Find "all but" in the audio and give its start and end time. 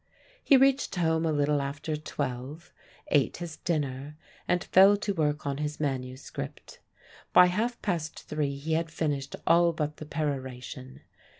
9.45-9.97